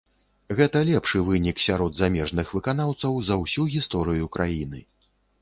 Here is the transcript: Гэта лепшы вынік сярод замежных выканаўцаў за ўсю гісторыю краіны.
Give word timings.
Гэта 0.59 0.77
лепшы 0.89 1.21
вынік 1.27 1.61
сярод 1.65 1.91
замежных 1.99 2.55
выканаўцаў 2.59 3.13
за 3.29 3.39
ўсю 3.43 3.69
гісторыю 3.77 4.25
краіны. 4.39 4.83